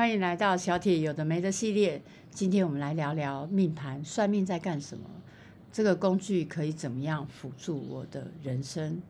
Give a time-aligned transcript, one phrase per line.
[0.00, 2.00] 欢迎来到小铁有的没的系列。
[2.30, 5.04] 今天我们来聊聊命盘，算命在干什么？
[5.70, 9.02] 这个工具可以怎么样辅助我的人生？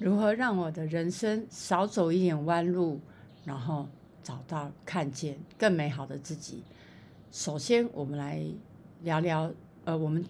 [0.00, 3.00] 如何让我的人生少走一点弯路，
[3.44, 3.86] 然后
[4.24, 6.64] 找到看见更美好的自己？
[7.30, 8.44] 首先，我们来
[9.04, 9.52] 聊聊，
[9.84, 10.24] 呃，我们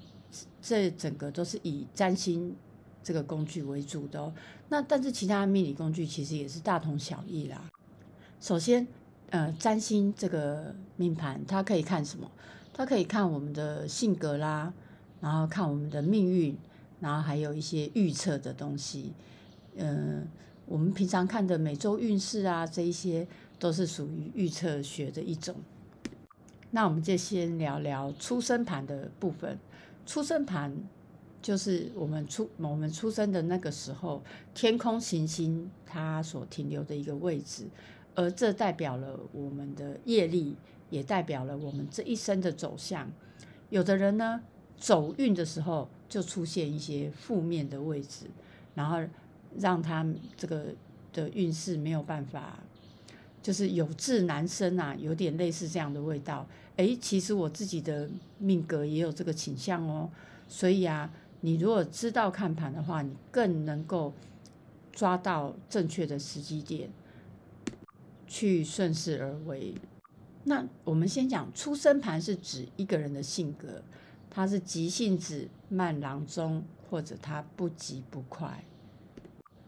[0.61, 2.55] 这整个都是以占星
[3.03, 4.31] 这个工具为主的哦。
[4.69, 7.65] 那但是其他命理工具其实也是大同小异啦。
[8.39, 8.87] 首先，
[9.31, 12.31] 呃，占星这个命盘，它可以看什么？
[12.73, 14.73] 它可以看我们的性格啦。
[15.21, 16.57] 然后看我们的命运，
[17.01, 19.13] 然后还有一些预测的东西，
[19.75, 20.29] 嗯，
[20.65, 23.27] 我们平常看的每周运势啊，这一些
[23.59, 25.57] 都是属于预测学的一种。
[26.71, 29.59] 那我们就先聊聊出生盘的部分。
[30.07, 30.73] 出生盘
[31.43, 34.23] 就是我们出我们出生的那个时候，
[34.55, 37.65] 天空行星它所停留的一个位置，
[38.19, 40.57] 而这代表了我们的业力，
[40.91, 43.09] 也代表了我们这一生的走向。
[43.71, 44.43] 有的人呢。
[44.81, 48.27] 走运的时候就出现一些负面的位置，
[48.77, 49.01] 然后
[49.59, 50.67] 让他这个
[51.13, 52.61] 的运势没有办法，
[53.43, 56.47] 就是有志难伸啊，有点类似这样的味道。
[56.77, 60.09] 诶，其实我自己的命格也有这个倾向哦，
[60.47, 61.11] 所以啊，
[61.41, 64.13] 你如果知道看盘的话，你更能够
[64.93, 66.89] 抓到正确的时机点，
[68.29, 69.75] 去顺势而为。
[70.45, 73.83] 那我们先讲出生盘是指一个人的性格。
[74.31, 78.63] 他是急性子、慢郎中，或者他不急不快。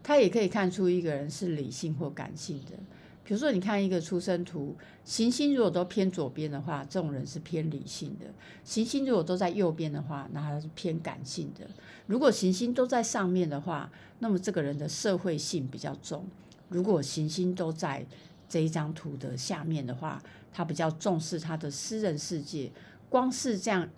[0.03, 2.77] 他也可以看出一个人是理性或感性的。
[3.23, 8.27] 比如说，你看一个出生图，行星如果都偏左边的话，这种人是偏理性的；
[8.63, 11.67] 行星如果都在右边的话，那他是偏感性的。
[12.07, 16.23] 如果行星都在上面的话，那么这个人的社会性比较重；
[16.69, 18.05] 如果行星都在
[18.51, 20.21] 这一张图的下面的话，
[20.51, 22.69] 他比较重视他的私人世界。
[23.09, 23.89] 光是这样。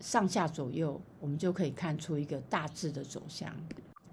[0.00, 3.54] 上下左右，我们就可以看出一个大致的走向。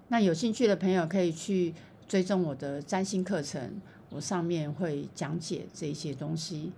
[0.09, 1.73] 那有兴趣的朋友可以去
[2.07, 3.81] 追踪我的占星课程，
[4.11, 6.71] 我上面会讲解这些东西。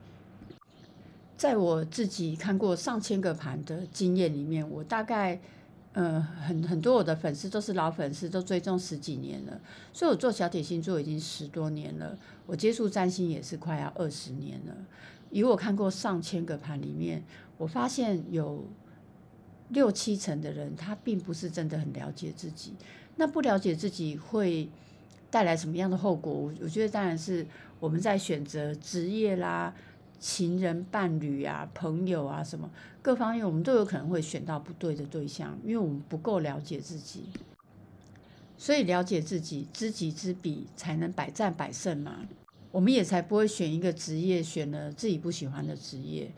[1.35, 5.37] 在我自己看过上千个盘的经验里面，我大概
[5.93, 9.59] 呃很很多我的粉丝都是老粉丝，都追踪十几年了，
[9.91, 14.75] 所以我做小铁星座已经十多年了，我接触占星也是快要二十年了。
[15.29, 17.23] 以我看过上千个盘里面，
[17.57, 18.65] 我发现有。
[19.73, 22.73] 六七成的人，他并不是真的很了解自己。
[23.15, 24.67] 那不了解自己会
[25.29, 26.33] 带来什么样的后果？
[26.33, 27.47] 我我觉得当然是
[27.79, 29.73] 我们在选择职业啦、
[30.21, 32.71] 情人、伴侣啊、朋友啊什么
[33.01, 37.25] 各方面，我们都有可能会选到不对的对象，因为我们不够了解自己。
[38.57, 42.25] 所以了解自己，知己知彼，才能百战百胜嘛。
[42.71, 46.31] 我们也才不会选一个职业，选了自己不喜欢的职业。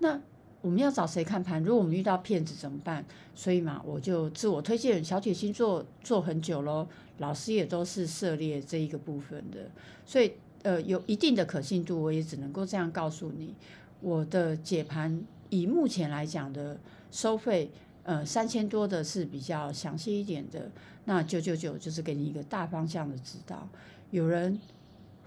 [0.00, 0.20] 那。
[0.62, 1.62] 我们要找谁看盘？
[1.62, 3.04] 如果我们遇到骗子怎么办？
[3.36, 6.88] 所以嘛，我就自我推荐小铁星座做很久咯，
[7.18, 9.70] 老师也都是涉猎这一个部分的，
[10.04, 10.32] 所以
[10.66, 13.54] 呃有一定的可信度，我也只能够这样告诉你。
[14.00, 16.76] 我的解盘以目前来讲的
[17.12, 17.70] 收费，
[18.02, 20.68] 呃三千多的是比较详细一点的，
[21.04, 23.68] 那九九九就是给你一个大方向的指导。
[24.10, 24.58] 有人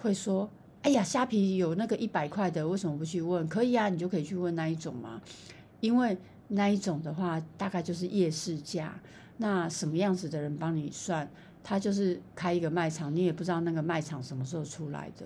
[0.01, 0.49] 会说。
[0.81, 3.45] 哎呀，虾皮有那个一百块的，为什么不去问？
[3.49, 5.21] 可以啊，你就可以去问那一种嘛。
[5.81, 6.17] 因为
[6.47, 8.97] 那一种的话，大概就是夜市价。
[9.35, 11.29] 那什么样子的人帮你算？
[11.63, 15.25] 他就是开一个卖场，你也不知道那个卖场什么时候出来的。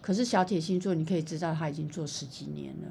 [0.00, 2.88] 可是小铁星座，你可以知道他已经做十几年了。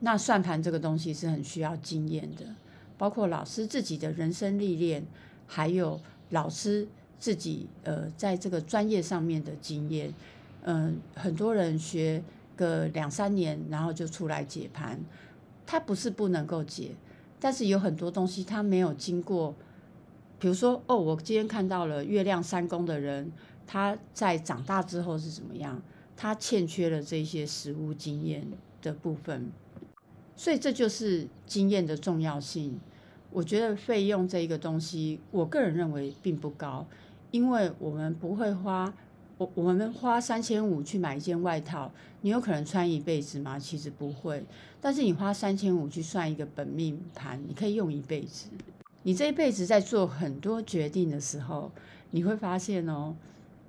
[0.00, 2.46] 那算盘这个东西是很需要经验的，
[2.96, 5.06] 包括老师自己的人生历练，
[5.46, 6.00] 还有
[6.30, 10.12] 老师自己呃在这个专业上面的经验。
[10.62, 12.22] 嗯，很多人学
[12.56, 14.98] 个两三年，然后就出来解盘。
[15.66, 16.92] 他不是不能够解，
[17.38, 19.54] 但是有很多东西他没有经过。
[20.40, 23.30] 比如说，哦，我今天看到了月亮三宫的人，
[23.66, 25.80] 他在长大之后是怎么样？
[26.16, 28.46] 他欠缺了这些实物经验
[28.82, 29.50] 的部分，
[30.34, 32.80] 所以这就是经验的重要性。
[33.30, 36.86] 我觉得费用这一个东西，我个人认为并不高，
[37.30, 38.92] 因为我们不会花。
[39.38, 43.58] 我我们花三千五去买一件外套，你有可能穿一辈子吗？
[43.58, 44.44] 其实不会。
[44.82, 48.48] 但是你花三千五去算一个本命盘，你可以用一辈子。
[49.02, 51.70] 你这一辈子在做很多决定的时候，
[52.10, 53.14] 你会发现哦，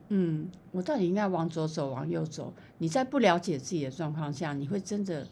[0.09, 2.53] 嗯，我到底应该往左走，往右走？
[2.77, 5.27] 你在不了解自己的状况下，你会真的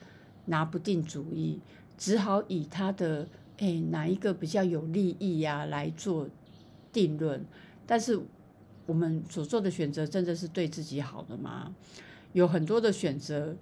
[0.45, 1.59] 拿不定主意，
[1.97, 6.27] 只好以他的诶哪一个比较有利益呀来做
[6.91, 7.45] 定论。
[7.85, 8.19] 但是。
[8.85, 11.75] 我们所做的选择真的是对自己好的吗？
[12.33, 13.55] 有很多的选择，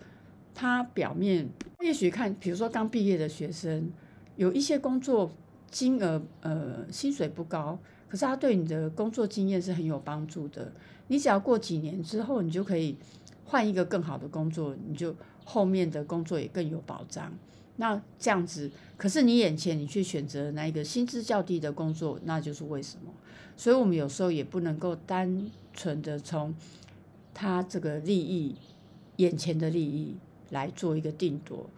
[0.55, 1.49] 他表面
[1.81, 3.91] 也许看，比如说刚毕业的学生，
[4.37, 5.29] 有一些工作
[5.69, 7.77] 金额呃薪水不高，
[8.07, 10.71] 可是他对你的工作经验是很有帮助的。
[11.07, 12.97] 你只要过几年之后，你就可以
[13.45, 15.15] 换一个更好的工作，你就
[15.45, 17.31] 后面的工作也更有保障。
[17.77, 23.13] 那这样子，可是你眼前你去选择那一个薪资较低的工作，那就是为什么？
[23.55, 26.53] 所以我们有时候也不能够单纯的从
[27.33, 28.55] 他这个利益、
[29.17, 30.15] 眼前的利益
[30.49, 31.69] 来做一个定夺。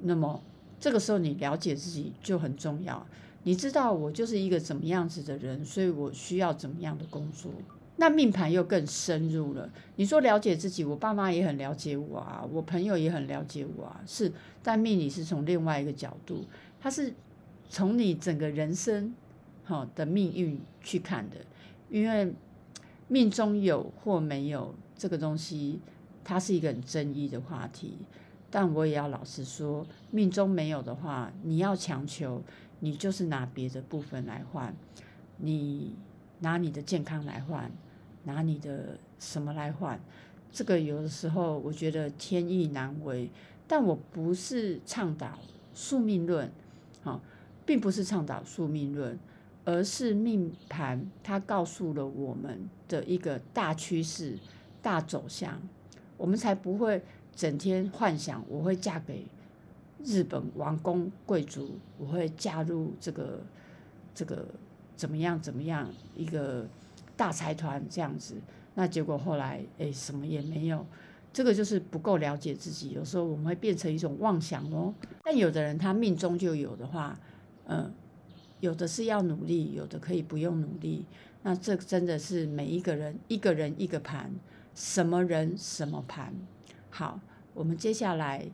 [0.00, 0.42] 那么
[0.80, 3.06] 这个时候你了解自己就很重要。
[3.42, 7.52] 你知道我就是一个怎么样子的人，所以我需要怎么样的工作。
[7.96, 9.68] 那命盘又更深入了。
[9.96, 14.00] 你说了解自己，我爸妈也很了解我啊，我朋友也很了解我啊。
[14.06, 14.32] 是，
[14.62, 16.46] 但命理是从另外一个角度，
[16.80, 17.12] 它是
[17.68, 19.14] 从你整个人生
[19.64, 21.36] 好的命运去看的。
[21.90, 22.32] 因为
[23.08, 25.78] 命中有或没有这个东西，
[26.24, 27.98] 它是一个很争议的话题。
[28.50, 32.42] 但我也要老实说，命中没有的话，你要强求，
[32.80, 34.74] 你就是拿别的部分来换，
[35.36, 35.94] 你
[36.40, 37.70] 拿你的健康来换。
[38.24, 39.98] 拿你的什么来换？
[40.52, 43.30] 这个有的时候我觉得天意难违，
[43.66, 45.38] 但我不是倡导
[45.72, 46.52] 宿命论，
[47.02, 47.18] 啊，
[47.64, 49.18] 并不是倡导宿命论，
[49.64, 54.38] 而是命盘它告诉了我们的一个大趋势、
[54.82, 55.58] 大走向，
[56.18, 57.02] 我们才不会
[57.40, 59.24] 整天幻想我会嫁给
[60.04, 63.40] 日本王公贵族，我会嫁入这个
[64.14, 64.44] 这个
[64.94, 66.66] 怎么样怎么样一个。
[67.16, 68.34] 大财团这样子，
[68.74, 70.86] 那结果后来诶什么也没有，
[71.34, 72.92] 这个就是不够了解自己。
[72.92, 74.94] 有时候我们会变成一种妄想哦。
[75.22, 77.20] 但有的人他命中就有的话，
[77.66, 77.92] 嗯，
[78.60, 81.04] 有的是要努力，有的可以不用努力。
[81.42, 84.30] 那这真的是每一个人一个人一个盘，
[84.74, 86.32] 什么人什么盘。
[86.88, 87.20] 好，
[87.54, 88.44] 我们接下来，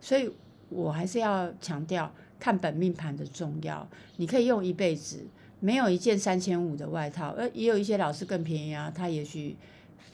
[0.00, 0.30] 所以
[0.68, 3.86] 我还是要强调看本命盘的重要。
[4.16, 5.26] 你可以用一辈子。
[5.58, 9.56] 没有一件三千五的外套，呃，也有一些老师更便宜啊，他也许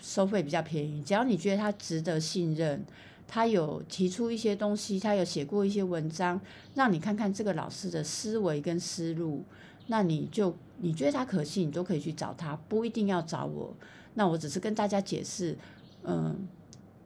[0.00, 1.02] 收费比较便宜。
[1.02, 2.82] 只要你觉得他值得信任，
[3.26, 6.40] 他有提出一些东西，他有写过一些文章，
[6.76, 9.42] 让你看看这个老师的思维跟思路，
[9.88, 13.74] 那你就你觉得他可信，你都可以去找他，不一定要找我。
[14.14, 15.58] 那我只是跟大家解释，
[16.04, 16.46] 嗯，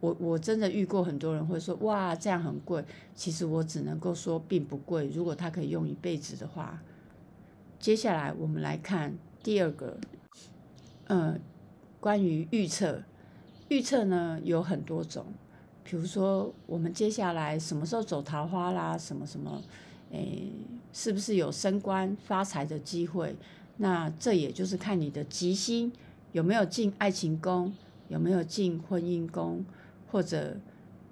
[0.00, 2.84] 我我真的遇过很多人会说，哇，这样很贵。
[3.14, 6.82] 其实我只能够说并不贵，如果他可以用一辈子的话。
[7.78, 9.98] 接下来我们来看第二个，
[11.08, 11.38] 呃，
[12.00, 13.02] 关于预测，
[13.68, 15.26] 预测呢有很多种，
[15.84, 19.62] 比如说我们接下来什么时候走桃花啦，什么什么，
[20.10, 20.50] 诶，
[20.92, 23.36] 是不是有升官发财的机会？
[23.76, 25.92] 那这也就是看你的吉星
[26.32, 27.72] 有没有进爱情宫，
[28.08, 29.62] 有没有进婚姻宫，
[30.16, 30.56] 或者，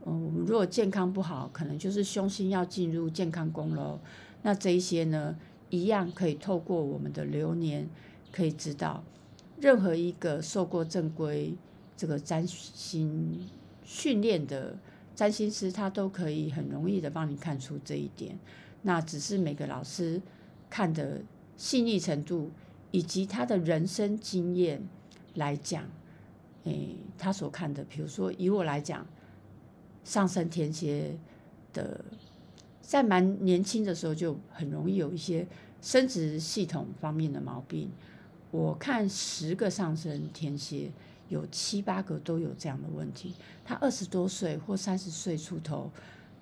[0.06, 4.00] 嗯，我们如果健康不好，可能就是凶星要进入健康宫喽。
[4.40, 5.36] 那这一些呢？
[5.68, 7.86] 一样可以透过我们的流年，
[8.32, 9.02] 可以知道
[9.60, 11.52] 任何一个受过正规
[11.96, 13.46] 这个占星
[13.84, 14.78] 训练的
[15.14, 18.38] 占星师，他都可以很容易的帮你看出这一点。
[18.82, 20.22] 那只是每个老师
[20.70, 21.20] 看的
[21.58, 22.50] 细腻程度，
[22.90, 24.80] 以及他的人生经验
[25.34, 25.84] 来讲，
[26.64, 29.06] 诶，他所看的，比如说以我来讲，
[30.04, 31.16] 上升天蝎
[31.72, 32.04] 的。
[32.86, 35.46] 在蛮年轻的时候就很容易有一些
[35.80, 37.90] 生殖系统方面的毛病。
[38.50, 40.92] 我看十个上升天蝎，
[41.30, 43.34] 有七八个都有这样的问题。
[43.64, 45.90] 他二十多岁或三十岁出头，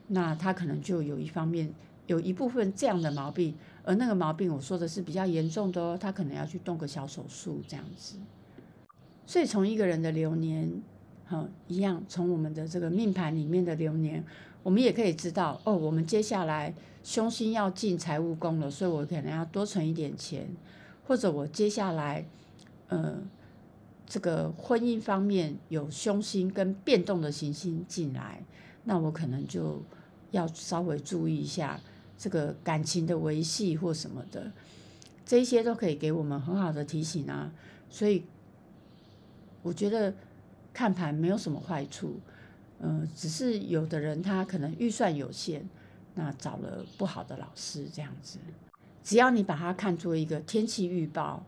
[0.09, 1.73] 那他可能就有一方面
[2.09, 8.17] 有一部分这样的毛病，而那个毛病我说的是比较严重的哦，他可能要去动个小手术这样子。
[9.33, 10.71] 所以从一个人的流年，
[11.25, 14.23] 哈，一样从我们的这个命盘里面的流年。
[14.63, 20.47] 我们也可以知道哦，我们接下来凶星要进财务宫了，所以我可能要多存一点钱，
[21.07, 22.27] 或者我接下来，
[22.89, 23.23] 呃，
[24.07, 28.45] 这个婚姻方面有凶星跟变动的行星进来，
[28.85, 29.83] 那我可能就
[30.31, 31.81] 要稍微注意一下
[32.19, 34.53] 这个感情的维系或什么的，
[35.25, 37.51] 这些都可以给我们很好的提醒啊。
[37.89, 38.25] 所以
[39.63, 40.13] 我觉得
[40.73, 42.19] 看盘没有什么坏处。
[42.85, 45.65] 嗯，只是有的人他可能预算有限，
[46.15, 48.39] 那找了不好的老师这样子。
[49.05, 51.45] 只要你把它看作一个天气预报，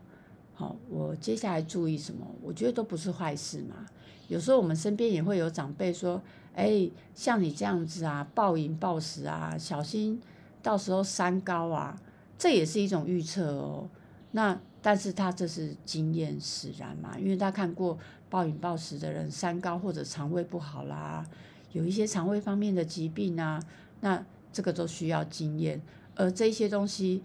[0.53, 3.85] 好，我接下来注意什么，我觉得都不是坏事嘛。
[4.29, 6.21] 有时候我们身边也会有长辈说，
[6.53, 10.21] 哎，像你这样子啊，暴饮暴食啊，小心
[10.63, 12.01] 到时候三高啊，
[12.37, 13.89] 这也是一种预测哦。
[14.31, 17.97] 那但是他这是经验使然嘛，因为他看过。
[18.27, 21.25] 暴饮暴食的人，三高或者肠胃不好啦，
[21.71, 23.61] 有一些肠胃方面的疾病啊，
[24.01, 25.79] 那这个都需要经验，
[26.15, 27.21] 而这些东西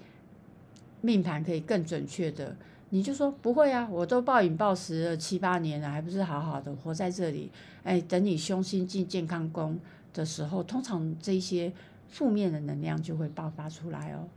[1.01, 2.55] 命盘可以更准确的。
[2.91, 7.51] 你就说不会啊，我都暴饮暴食了七八年了，还不是好好的活在这里？
[7.83, 9.81] 哎，等你凶星进健康宫
[10.13, 11.73] 的时候，通常这些
[12.09, 14.29] 负面的能量就会爆发出来哦。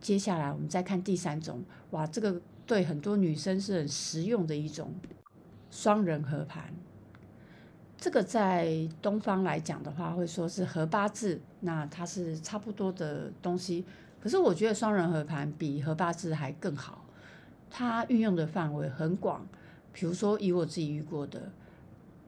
[0.00, 4.94] 接下来我们再看第三种，哇，这个对很多女生是很实用的一种
[5.70, 6.72] 双人合盘。
[7.98, 13.84] 这个在东方来讲的话，会说是合八字，那它是差不多的东西。
[14.22, 17.04] 可是我觉得双人合盘比合八字还更好。
[17.68, 19.46] 它运用的范围很广，
[19.92, 21.52] 比如说以我自己遇过的，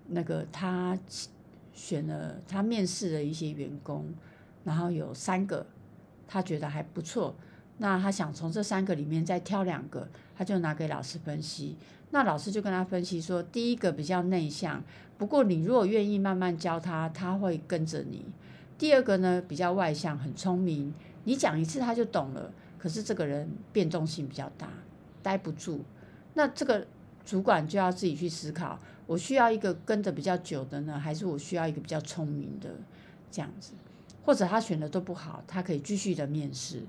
[0.08, 0.96] 那个他
[1.72, 4.12] 选了他面试的一些员工，
[4.64, 5.66] 然后有三个
[6.28, 7.34] 他觉得还不错，
[7.78, 11.76] 那他想从这三个里面再挑两个，他就拿给老师分析。
[12.10, 14.82] 那老师就跟他分析说，第一个比较内向，
[15.16, 18.24] 不过你如果愿意慢慢教他，他会跟着你。
[18.76, 20.92] 第二个呢比较外向，很聪明，
[21.24, 24.68] 你讲一次他就懂了，可是这个人变动性比较大。
[25.22, 25.80] 待不住，
[26.34, 26.86] 那这个
[27.24, 32.68] 主管就要自己去思考：我需要一个跟着比较久的呢，还是我需要一个比较聪明的
[33.30, 33.72] 这样子？
[34.24, 36.82] 或者他选的都不好，他可以继续的面试。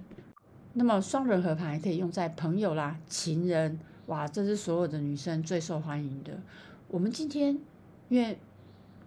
[0.73, 6.33] 那么双人合盘也可以用在朋友啦、情人，哇，这是所有的女生最受欢迎的。
[6.87, 7.57] 我们今天，
[8.09, 8.37] 因为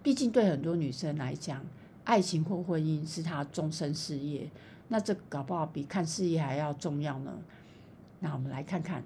[0.01, 1.65] 毕竟对很多女生来讲，
[2.05, 4.49] 爱情或婚姻是她终身事业，
[4.87, 7.33] 那这搞不好比看事业还要重要呢。
[8.19, 9.03] 那我们来看看。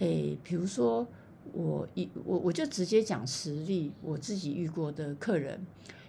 [0.00, 1.06] 诶，比如说
[1.52, 5.64] 我一我我就直接讲实例，我自己遇过的客人，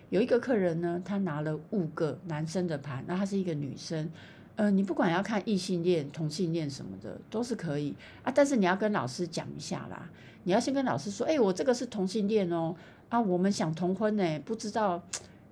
[0.10, 4.10] 有一个客人呢，他拿了五个男生的盘，那她是一个女生，
[4.56, 7.94] 呃，你不管要看异性恋、同性恋什么的都是可以
[8.24, 10.10] 啊，但是你要跟老师讲一下啦，
[10.44, 12.76] 你要先跟老师说，哎，我这个是同性恋哦，
[13.10, 15.02] 啊，我们想同婚呢，不知道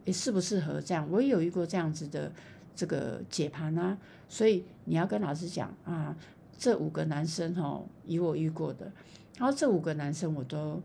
[0.05, 2.31] 诶适不适合这样，我也有遇过这样子的
[2.75, 3.98] 这个解盘啊，
[4.29, 6.15] 所以你要跟老师讲啊。
[6.55, 8.89] 这五个男生哦，以我遇过的，
[9.38, 10.81] 然后这五个男生我都，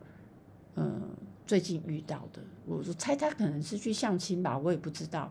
[0.75, 1.00] 嗯，
[1.46, 5.30] 最近遇到的，我我猜他可能是去相亲吧，我也不知道。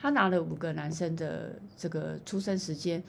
[0.00, 3.02] 他拿了五个男生的这个出生时间，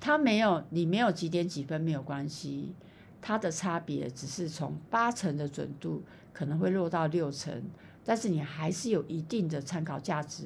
[0.00, 2.72] 他没有，你没有几点几分没有关系，
[3.20, 7.62] 他的差别只是从八成的准度可能会落到六成，
[8.02, 10.44] 但是你还是有一定的参考价值，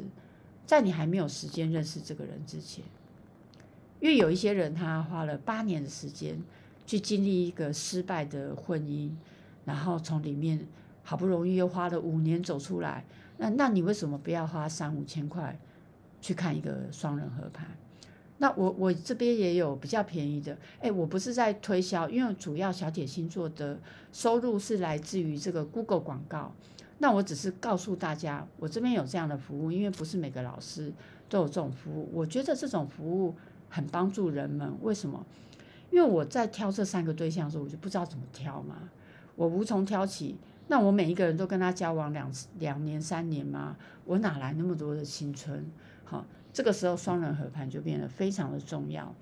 [0.66, 2.84] 在你还没有时间认识这个人之前。
[4.00, 6.42] 因为有一些人，他花了八年的时间
[6.84, 9.12] 去经历一个失败的婚姻，
[9.64, 10.66] 然后从里面
[11.04, 13.04] 好不容易又花了五年走出来。
[13.40, 15.58] 那那你为什么不要花三五千块
[16.20, 17.64] 去看一个双人合拍？
[18.36, 20.56] 那我我这边也有比较便宜的。
[20.80, 23.78] 哎，我不是在推销，因为主要小铁星座的
[24.12, 26.52] 收入是来自于这个 Google 广告。
[26.98, 30.92] 那我只是告诉大家，我这边有这样的服务，因为不是每个老师
[31.28, 32.10] 都有这种服务。
[32.12, 33.34] 我觉得这种服务。
[33.72, 35.24] 很帮助人们，为什么？
[35.92, 38.90] 因为我在挑这三个对象的时候，我就不知道怎么挑嘛，
[39.36, 40.36] 我无从挑起。
[40.70, 43.76] 那我每一个人都跟他交往两两年、三年吗？
[44.04, 45.66] 我哪来那么多的青春？
[46.04, 49.12] 好，这个时候双人合盘就变得非常的重要。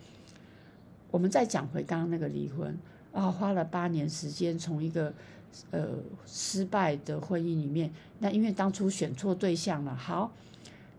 [1.10, 2.78] 我们再讲回刚刚那个离婚
[3.14, 5.14] 啊，花了八年时间从一个
[5.70, 5.88] 呃
[6.26, 9.96] 失败的婚姻里面，那因为当初选错对象了。
[9.96, 10.30] 好，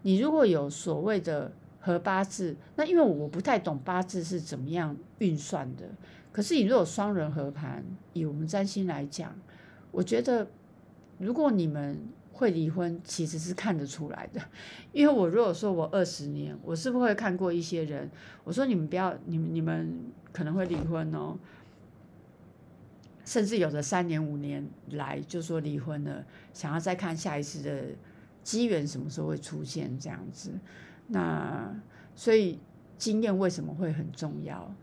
[0.02, 1.52] 你如果有所谓的。
[1.82, 5.86] 和八字，那因为我不太懂八字是怎么样运算的。
[6.30, 9.34] 可是你如果双人合盘，以我们占星来讲，
[9.92, 10.48] 我觉得
[11.18, 12.00] 如果你们
[12.32, 14.42] 会离婚，其实是看得出来的。
[14.94, 18.10] 因为我如果说我二十年，我是不是会看过一些人？
[18.44, 20.00] 我说你们不要，你们你们
[20.32, 21.38] 可能会离婚哦。
[23.26, 27.84] 甚至有的三年五年来就说离婚了，想要再看下一次的
[28.44, 30.52] 机缘什么时候会出现这样子。
[31.08, 31.72] 那
[32.16, 32.58] 所以
[32.98, 34.74] 经验为什么会很重要？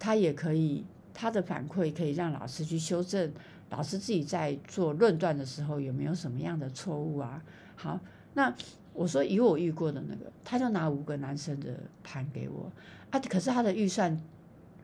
[0.00, 3.32] 他也可以，他的反馈可以让老师去修正，
[3.72, 7.42] 老师自己在做论断的时候有没有什么样的错误啊？
[7.74, 7.98] 好，
[8.34, 8.54] 那
[8.92, 11.74] 我说以我遇过的那个，他就拿五个男生的
[12.04, 12.70] 盘给我
[13.10, 14.12] 啊，可是他的预算，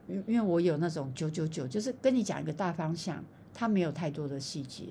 [0.09, 4.85] 因因为我有那种九九九，就是跟你讲一个大方向，他没有太多的细节，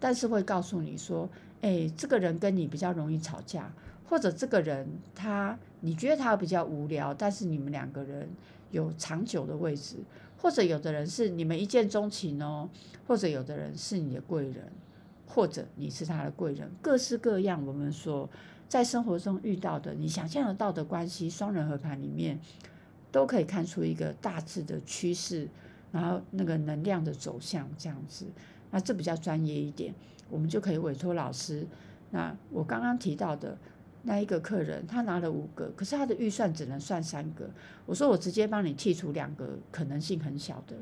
[0.00, 3.72] 但是会告诉你说，哎，这个人跟你比较容易吵架。
[4.08, 4.86] 或者这个人
[5.16, 8.28] 他你觉得他比较无聊，但是你们两个人
[8.70, 9.96] 有长久的位置，
[10.36, 12.68] 或者有的人是你们一见钟情哦，
[13.06, 14.70] 或者有的人是你的贵人，
[15.26, 17.64] 或者你是他的贵人，各式各样。
[17.66, 18.28] 我们说
[18.68, 22.38] 在生活中遇到的，你想象得到的关系，双人合盘里面
[23.10, 25.48] 都可以看出一个大致的趋势，
[25.90, 28.26] 然后那个能量的走向这样子。
[28.70, 29.94] 那这比较专业一点，
[30.28, 31.66] 我们就可以委托老师。
[32.10, 33.56] 那我刚刚提到的
[34.08, 37.50] 那一个客人，他拿了五个，可是他的预算只能算三个。
[37.84, 40.76] 我说我直接帮你剔除两个可能性很小的，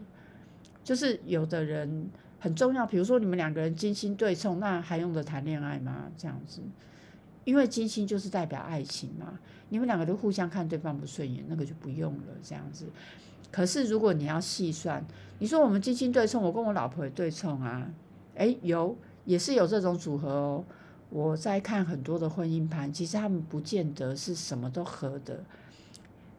[0.84, 2.06] 就是有的人
[2.38, 6.04] 很重要，比如说你们两个人金星对冲，那还用得谈恋爱吗？
[6.18, 6.60] 这样子，
[7.44, 9.38] 因为金星就是代表爱情嘛，
[9.70, 12.84] 你们两个都互相看对方不顺眼，那个就不用了这样子。
[13.50, 15.02] 可是如果你要细算，
[15.38, 17.90] 你说我们金星对冲，我跟我老婆也对冲啊，
[18.34, 20.64] 诶，有也是有这种组合哦。
[21.14, 25.44] 我在看很多的婚姻盘，其实他们不见得是什么都合的。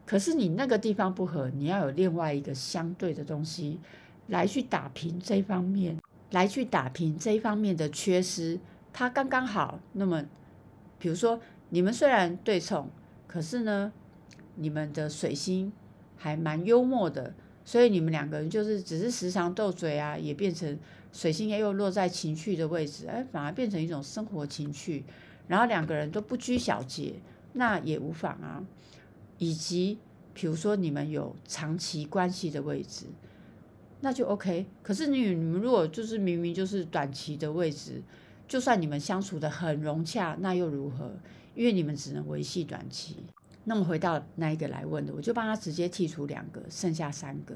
[0.05, 3.79] 可是你那个地方不合，你要有另外一个相对的东西
[4.27, 5.97] 来去打平这方面，
[6.31, 8.59] 来去打平这一方面的缺失，
[8.91, 9.79] 它刚刚好。
[9.93, 10.25] 那么，
[10.99, 11.39] 比如说
[11.69, 12.89] 你们虽然对冲，
[13.27, 13.93] 可是呢，
[14.55, 15.71] 你们的水星
[16.17, 17.33] 还蛮幽默的，
[17.65, 20.79] 所以你们两个人就是只是时常斗嘴啊，也变成。
[21.15, 25.05] 水星又落在情趣的位置，哎，反而变成一种生活情趣，
[25.47, 27.13] 然后两个人都不拘小节，
[27.53, 28.61] 那也无妨啊。
[29.37, 29.97] 以及
[30.33, 33.05] 比如说你们有长期关系的位置，
[34.01, 34.65] 那就 OK。
[34.83, 38.03] 可是你你们如果就是明明就是短期的位置，
[38.45, 41.13] 就算你们相处的很融洽，那又如何？
[41.55, 43.15] 因为你们只能维系短期。
[43.65, 47.53] 那么回到那一个来问的，我就帮他直接剔除两个，剩下三个。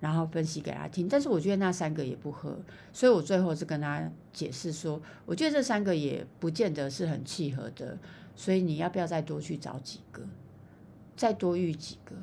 [0.00, 2.58] 然后分析给他听，但是我觉得那三个也不合，
[2.90, 7.98] 所以我最后是跟他解释说，我觉得这三个也不见得是很契合的，
[8.34, 10.22] 所以你要不要再多去找几个，
[11.14, 12.14] 再多遇几个，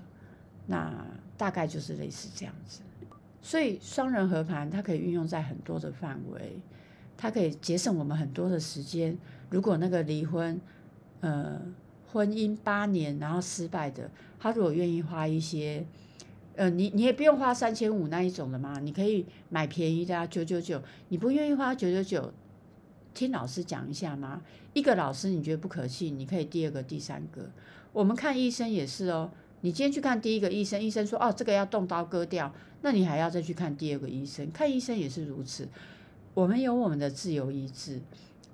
[0.66, 1.06] 那
[1.38, 2.82] 大概就是类似这样子。
[3.44, 6.60] 所以双人合盘它可以运用在很多的范围，
[7.16, 9.16] 它可以节省我们很多的时间。
[9.52, 10.60] 如果那个离婚，
[11.20, 11.62] 呃，
[12.18, 14.10] 婚姻八年然后失败的，
[14.40, 15.86] 他如果愿意花一些。
[16.56, 20.82] 呃，你你也不用花三千五那一种的嘛，你可以买便宜的啊，九九九。
[21.10, 22.34] 你不愿意花九九九，
[23.14, 24.42] 听老师讲一下吗？
[24.74, 27.48] 一个老师你觉得不可信，你可以第二个、第三个。
[27.94, 29.30] 我们看医生也是哦，
[29.62, 34.50] 你今天去看第一个医生，医生说哦这个要动刀割掉，那你还要再去看第二个医生。
[34.50, 35.68] 看医生也是如此，
[36.34, 38.02] 我们有我们的自由意志，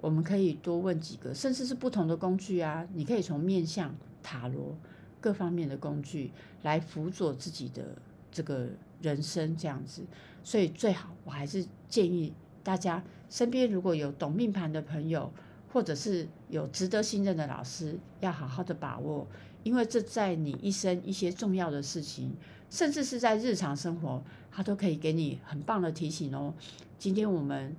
[0.03, 4.75] 我们可以多问几个，甚至是不同的工具啊，你可以从面相塔罗。
[5.21, 7.95] 各方面的工具来辅佐自己的
[8.29, 8.67] 这个
[9.01, 10.03] 人生，这样子，
[10.43, 15.31] 所以最好我还是建议大家身边如果有懂命盘的朋友，
[15.71, 19.25] 或者是有值得信任的老师，要好好的把握，
[19.63, 22.35] 因为这在你一生一些重要的事情，
[22.69, 26.53] 甚至是在日常生活，它都可以给你很棒的提醒哦。
[26.99, 27.73] 今天我们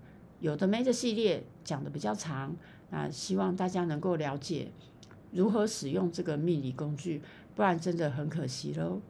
[0.44, 2.54] 有的没的系列讲的比较长，
[2.90, 4.68] 那希望大家能够了解。
[5.32, 7.22] 如何使用这个命理工具？
[7.54, 9.00] 不然真的很可惜喽。